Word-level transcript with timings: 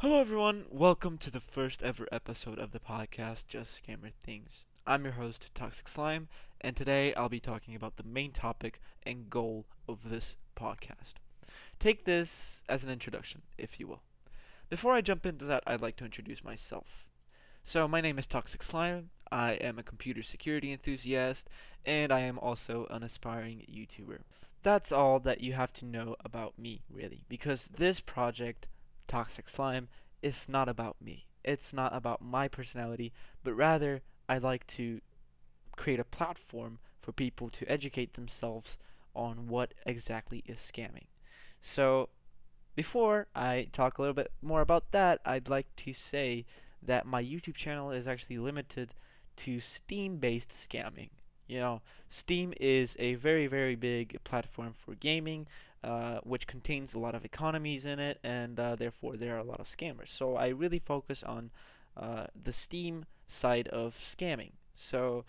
Hello, 0.00 0.18
everyone. 0.18 0.64
Welcome 0.70 1.18
to 1.18 1.30
the 1.30 1.40
first 1.40 1.82
ever 1.82 2.08
episode 2.10 2.58
of 2.58 2.70
the 2.70 2.80
podcast, 2.80 3.46
Just 3.48 3.82
Scammer 3.82 4.12
Things. 4.24 4.64
I'm 4.86 5.04
your 5.04 5.12
host, 5.12 5.50
Toxic 5.54 5.86
Slime, 5.86 6.28
and 6.58 6.74
today 6.74 7.12
I'll 7.12 7.28
be 7.28 7.38
talking 7.38 7.74
about 7.74 7.98
the 7.98 8.02
main 8.02 8.32
topic 8.32 8.80
and 9.02 9.28
goal 9.28 9.66
of 9.86 10.08
this 10.08 10.36
podcast. 10.58 11.20
Take 11.78 12.06
this 12.06 12.62
as 12.66 12.82
an 12.82 12.88
introduction, 12.88 13.42
if 13.58 13.78
you 13.78 13.86
will. 13.86 14.00
Before 14.70 14.94
I 14.94 15.02
jump 15.02 15.26
into 15.26 15.44
that, 15.44 15.62
I'd 15.66 15.82
like 15.82 15.96
to 15.96 16.06
introduce 16.06 16.42
myself. 16.42 17.06
So, 17.62 17.86
my 17.86 18.00
name 18.00 18.18
is 18.18 18.26
Toxic 18.26 18.62
Slime. 18.62 19.10
I 19.30 19.52
am 19.52 19.78
a 19.78 19.82
computer 19.82 20.22
security 20.22 20.72
enthusiast, 20.72 21.46
and 21.84 22.10
I 22.10 22.20
am 22.20 22.38
also 22.38 22.86
an 22.88 23.02
aspiring 23.02 23.66
YouTuber. 23.70 24.20
That's 24.62 24.92
all 24.92 25.20
that 25.20 25.42
you 25.42 25.52
have 25.52 25.74
to 25.74 25.84
know 25.84 26.16
about 26.24 26.58
me, 26.58 26.80
really, 26.88 27.26
because 27.28 27.68
this 27.76 28.00
project, 28.00 28.66
Toxic 29.10 29.48
Slime, 29.48 29.88
it's 30.22 30.48
not 30.48 30.68
about 30.68 30.96
me. 31.02 31.26
It's 31.44 31.72
not 31.72 31.92
about 31.92 32.22
my 32.22 32.46
personality, 32.46 33.12
but 33.42 33.54
rather, 33.54 34.02
I 34.28 34.38
like 34.38 34.68
to 34.68 35.00
create 35.76 35.98
a 35.98 36.04
platform 36.04 36.78
for 37.02 37.10
people 37.10 37.50
to 37.50 37.68
educate 37.68 38.14
themselves 38.14 38.78
on 39.12 39.48
what 39.48 39.74
exactly 39.84 40.44
is 40.46 40.58
scamming. 40.58 41.08
So, 41.60 42.10
before 42.76 43.26
I 43.34 43.66
talk 43.72 43.98
a 43.98 44.02
little 44.02 44.14
bit 44.14 44.30
more 44.40 44.60
about 44.60 44.92
that, 44.92 45.20
I'd 45.24 45.48
like 45.48 45.74
to 45.78 45.92
say 45.92 46.46
that 46.80 47.04
my 47.04 47.22
YouTube 47.22 47.56
channel 47.56 47.90
is 47.90 48.06
actually 48.06 48.38
limited 48.38 48.94
to 49.38 49.58
Steam 49.58 50.18
based 50.18 50.50
scamming. 50.50 51.10
You 51.48 51.58
know, 51.58 51.82
Steam 52.08 52.54
is 52.60 52.94
a 53.00 53.14
very, 53.16 53.48
very 53.48 53.74
big 53.74 54.22
platform 54.22 54.72
for 54.72 54.94
gaming, 54.94 55.48
uh, 55.82 56.18
which 56.22 56.46
contains 56.46 56.94
a 56.94 56.98
lot 56.98 57.14
of 57.14 57.24
economies 57.24 57.84
in 57.84 57.98
it, 57.98 58.18
and 58.22 58.58
uh, 58.58 58.76
therefore 58.76 59.16
there 59.16 59.34
are 59.36 59.40
a 59.40 59.44
lot 59.44 59.60
of 59.60 59.68
scammers. 59.68 60.08
So 60.08 60.36
I 60.36 60.48
really 60.48 60.78
focus 60.78 61.22
on 61.22 61.50
uh, 61.96 62.26
the 62.40 62.52
Steam 62.52 63.06
side 63.28 63.68
of 63.68 63.94
scamming. 63.94 64.52
So 64.76 65.24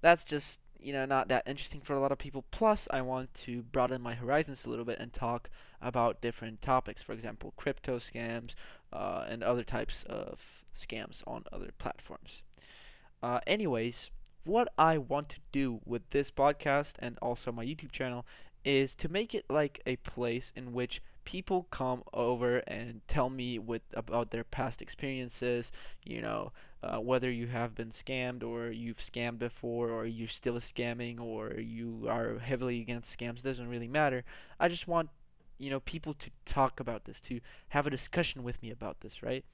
that's 0.00 0.24
just 0.24 0.60
you 0.78 0.92
know 0.92 1.06
not 1.06 1.28
that 1.28 1.44
interesting 1.46 1.80
for 1.80 1.94
a 1.94 2.00
lot 2.00 2.12
of 2.12 2.18
people. 2.18 2.44
Plus, 2.50 2.88
I 2.90 3.00
want 3.00 3.32
to 3.34 3.62
broaden 3.62 4.02
my 4.02 4.14
horizons 4.14 4.64
a 4.64 4.70
little 4.70 4.84
bit 4.84 4.98
and 4.98 5.12
talk 5.12 5.48
about 5.80 6.20
different 6.20 6.60
topics. 6.60 7.02
For 7.02 7.12
example, 7.12 7.54
crypto 7.56 7.98
scams 7.98 8.54
uh, 8.92 9.24
and 9.28 9.42
other 9.42 9.64
types 9.64 10.04
of 10.04 10.64
scams 10.76 11.22
on 11.26 11.44
other 11.52 11.70
platforms. 11.78 12.42
Uh, 13.22 13.40
anyways, 13.46 14.10
what 14.44 14.68
I 14.78 14.98
want 14.98 15.28
to 15.30 15.38
do 15.50 15.80
with 15.84 16.10
this 16.10 16.30
podcast 16.30 16.94
and 16.98 17.18
also 17.20 17.50
my 17.50 17.64
YouTube 17.64 17.92
channel 17.92 18.24
is 18.66 18.94
to 18.96 19.08
make 19.08 19.34
it 19.34 19.44
like 19.48 19.80
a 19.86 19.96
place 19.96 20.52
in 20.54 20.72
which 20.72 21.00
people 21.24 21.66
come 21.70 22.02
over 22.12 22.58
and 22.66 23.00
tell 23.08 23.30
me 23.30 23.58
with 23.58 23.82
about 23.94 24.30
their 24.30 24.44
past 24.44 24.80
experiences 24.82 25.72
you 26.04 26.20
know 26.20 26.52
uh, 26.82 26.98
whether 26.98 27.30
you 27.30 27.48
have 27.48 27.74
been 27.74 27.90
scammed 27.90 28.42
or 28.42 28.70
you've 28.70 28.98
scammed 28.98 29.38
before 29.38 29.90
or 29.90 30.06
you're 30.06 30.28
still 30.28 30.56
scamming 30.56 31.20
or 31.20 31.54
you 31.54 32.06
are 32.08 32.38
heavily 32.38 32.80
against 32.80 33.18
scams 33.18 33.42
doesn't 33.42 33.68
really 33.68 33.88
matter. 33.88 34.24
I 34.60 34.68
just 34.68 34.86
want 34.86 35.10
you 35.58 35.70
know 35.70 35.80
people 35.80 36.14
to 36.14 36.30
talk 36.44 36.78
about 36.80 37.06
this 37.06 37.20
to 37.22 37.40
have 37.70 37.86
a 37.86 37.90
discussion 37.90 38.42
with 38.42 38.62
me 38.62 38.70
about 38.70 39.00
this 39.00 39.22
right 39.22 39.44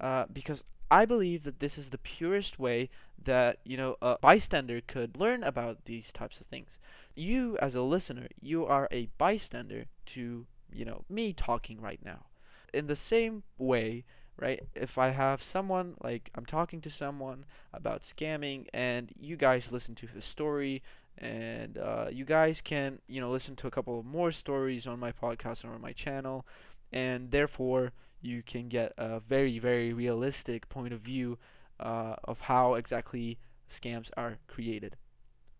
uh, 0.00 0.26
because 0.32 0.62
I 0.90 1.04
believe 1.04 1.42
that 1.44 1.60
this 1.60 1.78
is 1.78 1.90
the 1.90 1.98
purest 1.98 2.58
way 2.58 2.90
that 3.22 3.58
you 3.64 3.76
know 3.76 3.96
a 4.00 4.18
bystander 4.20 4.80
could 4.86 5.18
learn 5.18 5.42
about 5.42 5.84
these 5.84 6.12
types 6.12 6.40
of 6.40 6.46
things. 6.46 6.78
You 7.14 7.58
as 7.60 7.74
a 7.74 7.82
listener, 7.82 8.28
you 8.40 8.66
are 8.66 8.88
a 8.90 9.08
bystander 9.18 9.86
to 10.06 10.46
you 10.72 10.84
know 10.84 11.04
me 11.08 11.32
talking 11.32 11.80
right 11.80 12.00
now. 12.04 12.26
In 12.72 12.86
the 12.86 12.96
same 12.96 13.42
way, 13.58 14.04
right? 14.38 14.62
If 14.74 14.98
I 14.98 15.10
have 15.10 15.42
someone 15.42 15.94
like 16.02 16.30
I'm 16.34 16.46
talking 16.46 16.80
to 16.82 16.90
someone 16.90 17.44
about 17.72 18.02
scamming 18.02 18.66
and 18.72 19.10
you 19.18 19.36
guys 19.36 19.72
listen 19.72 19.94
to 19.96 20.06
his 20.06 20.24
story 20.24 20.82
and 21.18 21.78
uh, 21.78 22.06
you 22.12 22.24
guys 22.24 22.60
can 22.60 22.98
you 23.08 23.20
know 23.20 23.30
listen 23.30 23.56
to 23.56 23.66
a 23.66 23.70
couple 23.70 24.02
more 24.02 24.30
stories 24.30 24.86
on 24.86 25.00
my 25.00 25.12
podcast 25.12 25.64
or 25.64 25.70
on 25.70 25.80
my 25.80 25.92
channel 25.92 26.44
and 26.92 27.30
therefore 27.30 27.92
you 28.20 28.42
can 28.42 28.68
get 28.68 28.92
a 28.98 29.20
very, 29.20 29.58
very 29.58 29.92
realistic 29.92 30.68
point 30.68 30.92
of 30.92 31.00
view 31.00 31.38
uh, 31.78 32.16
of 32.24 32.40
how 32.40 32.74
exactly 32.74 33.38
scams 33.68 34.10
are 34.16 34.38
created, 34.46 34.96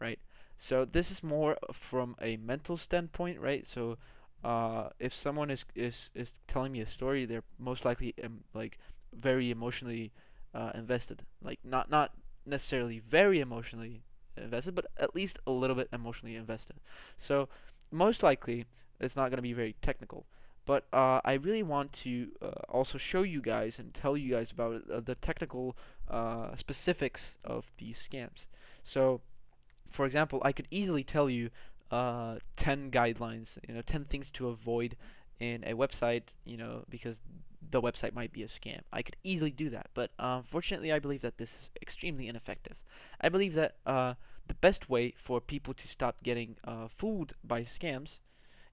right? 0.01 0.19
So 0.57 0.85
this 0.85 1.11
is 1.11 1.23
more 1.23 1.57
from 1.73 2.17
a 2.21 2.37
mental 2.39 2.77
standpoint, 2.77 3.41
right? 3.41 3.67
So 3.67 3.99
uh, 4.43 4.89
if 4.99 5.15
someone 5.15 5.51
is, 5.51 5.65
is 5.75 6.11
is 6.15 6.33
telling 6.47 6.73
me 6.73 6.81
a 6.81 6.87
story, 6.87 7.27
they're 7.27 7.43
most 7.59 7.85
likely 7.85 8.15
um, 8.25 8.45
like 8.55 8.79
very 9.13 9.51
emotionally 9.51 10.13
uh, 10.55 10.71
invested. 10.75 11.23
Like 11.43 11.59
not 11.65 11.91
not 11.91 12.13
necessarily 12.47 12.99
very 13.01 13.41
emotionally 13.41 14.03
invested, 14.37 14.75
but 14.75 14.87
at 14.99 15.15
least 15.15 15.39
a 15.47 15.51
little 15.51 15.77
bit 15.77 15.89
emotionally 15.93 16.37
invested. 16.37 16.77
So 17.19 17.49
most 17.91 18.23
likely 18.23 18.67
it's 19.01 19.17
not 19.17 19.31
going 19.31 19.37
to 19.39 19.43
be 19.43 19.53
very 19.53 19.75
technical. 19.83 20.27
But 20.67 20.87
uh, 20.93 21.21
I 21.25 21.35
really 21.35 21.63
want 21.63 21.93
to 22.05 22.33
uh, 22.43 22.49
also 22.69 22.99
show 22.99 23.23
you 23.23 23.41
guys 23.41 23.79
and 23.79 23.95
tell 23.95 24.17
you 24.17 24.35
guys 24.35 24.51
about 24.51 24.83
uh, 24.93 25.01
the 25.01 25.15
technical 25.15 25.77
uh, 26.11 26.57
specifics 26.57 27.39
of 27.45 27.73
these 27.79 27.97
scams. 27.97 28.47
So, 28.83 29.21
for 29.89 30.05
example, 30.05 30.43
I 30.45 30.51
could 30.51 30.67
easily 30.73 31.05
tell 31.05 31.31
you 31.31 31.51
uh, 31.93 32.39
10 32.57 32.91
guidelines, 32.91 33.59
you 33.67 33.75
know, 33.75 33.81
10 33.81 34.07
things 34.07 34.29
to 34.33 34.49
avoid 34.49 34.97
in 35.39 35.63
a 35.65 35.75
website, 35.75 36.35
you 36.45 36.57
know, 36.57 36.85
because 36.91 37.21
the 37.71 37.81
website 37.81 38.13
might 38.13 38.33
be 38.33 38.43
a 38.43 38.49
scam. 38.49 38.81
I 38.93 39.03
could 39.03 39.17
easily 39.23 39.53
do 39.53 39.71
that, 39.71 39.91
but 39.95 40.11
unfortunately, 40.19 40.93
I 40.93 40.99
believe 40.99 41.23
that 41.23 41.39
this 41.39 41.53
is 41.53 41.71
extremely 41.81 42.27
ineffective. 42.27 42.83
I 43.21 43.29
believe 43.29 43.55
that 43.55 43.77
the 43.85 44.55
best 44.61 44.89
way 44.89 45.15
for 45.17 45.41
people 45.41 45.75
to 45.75 45.89
stop 45.89 46.23
getting 46.23 46.57
fooled 46.89 47.35
by 47.45 47.63
scams 47.63 48.19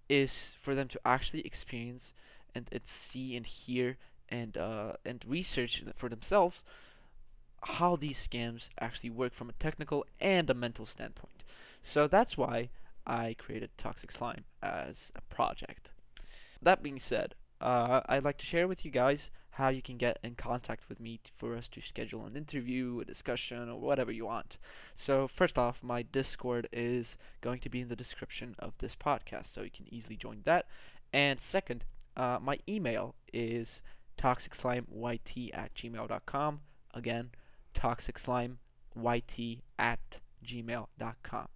is 0.10 0.54
for 0.60 0.76
them 0.76 0.88
to 0.90 1.00
actually 1.06 1.42
experience 1.42 2.14
and, 2.54 2.68
and 2.72 2.86
see 2.86 3.36
and 3.36 3.46
hear 3.46 3.98
and 4.30 4.58
uh, 4.58 4.94
and 5.06 5.24
research 5.28 5.84
for 5.96 6.10
themselves 6.10 6.64
how 7.64 7.96
these 7.96 8.28
scams 8.28 8.70
actually 8.80 9.10
work 9.10 9.34
from 9.34 9.50
a 9.50 9.54
technical 9.54 10.06
and 10.20 10.50
a 10.50 10.54
mental 10.54 10.86
standpoint. 10.86 11.44
So 11.82 12.08
that's 12.08 12.38
why 12.38 12.70
I 13.06 13.36
created 13.38 13.70
Toxic 13.78 14.12
Slime 14.12 14.46
as 14.62 15.12
a 15.16 15.22
project. 15.34 15.90
That 16.62 16.84
being 16.84 17.00
said, 17.00 17.36
uh, 17.64 18.02
I'd 18.08 18.26
like 18.26 18.38
to 18.40 18.46
share 18.46 18.68
with 18.68 18.84
you 18.84 18.92
guys 18.92 19.32
how 19.52 19.70
you 19.70 19.82
can 19.82 19.98
get 19.98 20.20
in 20.24 20.36
contact 20.36 20.90
with 20.90 21.00
me 21.00 21.20
for 21.36 21.56
us 21.56 21.68
to 21.70 21.82
schedule 21.82 22.26
an 22.26 22.36
interview, 22.36 23.00
a 23.00 23.06
discussion, 23.06 23.70
or 23.70 23.80
whatever 23.80 24.12
you 24.12 24.26
want. 24.26 24.58
So, 24.96 25.28
first 25.28 25.58
off, 25.58 25.82
my 25.82 26.02
Discord 26.02 26.68
is 26.74 27.18
going 27.40 27.60
to 27.60 27.70
be 27.70 27.80
in 27.82 27.88
the 27.88 27.96
description 27.96 28.56
of 28.60 28.74
this 28.80 28.96
podcast, 28.96 29.54
so 29.54 29.62
you 29.62 29.70
can 29.70 29.92
easily 29.94 30.18
join 30.18 30.42
that. 30.44 30.66
And 31.14 31.40
second, 31.40 31.86
uh, 32.18 32.40
my 32.42 32.60
email 32.68 33.16
is 33.32 33.82
toxicslimeyt 34.18 35.52
at 35.54 35.74
gmail.com. 35.76 36.60
Again, 36.94 37.30
toxicslimeyt 37.74 39.60
at 39.80 40.20
gmail.com. 40.46 41.48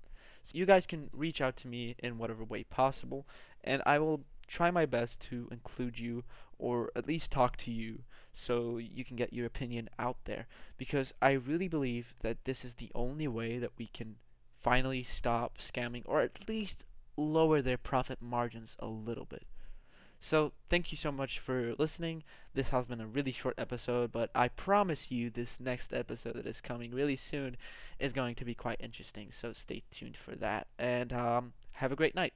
So 0.44 0.57
you 0.57 0.66
guys 0.66 0.85
can 0.85 1.09
reach 1.12 1.41
out 1.41 1.57
to 1.57 1.68
me 1.68 1.95
in 2.00 2.18
whatever 2.18 2.45
way 2.45 2.63
possible, 2.63 3.28
and 3.63 3.81
I 3.85 4.00
will 4.00 4.22
try 4.47 4.72
my 4.72 4.85
best 4.85 5.19
to 5.19 5.47
include 5.52 6.00
you 6.00 6.24
or 6.59 6.91
at 6.96 7.08
least 7.08 7.31
talk 7.31 7.58
to 7.58 7.72
you 7.72 8.00
so 8.34 8.78
you 8.78 9.03
can 9.03 9.16
get 9.16 9.34
your 9.34 9.46
opinion 9.46 9.90
out 10.00 10.18
there 10.25 10.47
because 10.78 11.13
I 11.22 11.31
really 11.31 11.68
believe 11.68 12.13
that 12.22 12.46
this 12.46 12.66
is 12.66 12.75
the 12.75 12.91
only 12.96 13.28
way 13.28 13.59
that 13.59 13.72
we 13.78 13.88
can 13.88 14.16
finally 14.56 15.03
stop 15.03 15.57
scamming 15.57 16.03
or 16.06 16.22
at 16.22 16.47
least 16.47 16.84
lower 17.16 17.62
their 17.62 17.78
profit 17.78 18.22
margins 18.22 18.75
a 18.80 18.88
little 18.88 19.25
bit. 19.25 19.46
So, 20.19 20.53
thank 20.68 20.91
you 20.91 20.97
so 20.97 21.12
much 21.12 21.38
for 21.38 21.75
listening. 21.78 22.24
This 22.56 22.69
has 22.69 22.88
been 22.88 23.00
a 23.00 23.06
really 23.06 23.31
short 23.31 23.53
episode, 23.57 24.12
but 24.12 24.31
I 24.33 24.48
promise 24.48 25.12
you 25.12 25.30
this 25.30 25.60
next 25.60 25.94
episode 25.94 26.33
that 26.33 26.48
is 26.48 26.60
coming 26.60 26.92
really 26.92 27.16
soon 27.16 27.56
is 28.00 28.13
going 28.13 28.33
to 28.36 28.45
be 28.45 28.56
quite 28.56 28.81
interesting. 28.81 29.30
So, 29.31 29.54
stay 29.54 29.83
tuned 29.92 30.18
for 30.18 30.36
that. 30.36 30.68
And 30.80 31.13
um, 31.13 31.54
have 31.74 31.92
a 31.92 31.95
great 31.95 32.16
night. 32.16 32.33